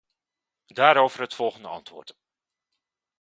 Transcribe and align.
Daarover 0.65 1.21
het 1.21 1.33
volgende 1.33 1.67
antwoord. 1.67 2.15